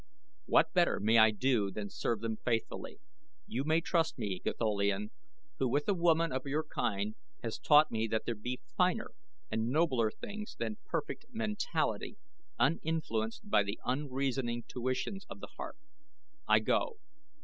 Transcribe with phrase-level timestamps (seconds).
[0.47, 2.99] What better may I do than serve them faithfully?
[3.45, 5.11] You may trust me, Gatholian,
[5.59, 9.11] who with a woman of your kind has taught me that there be finer
[9.51, 12.17] and nobler things than perfect mentality
[12.57, 15.77] uninfluenced by the unreasoning tuitions of the heart.
[16.47, 16.97] I go."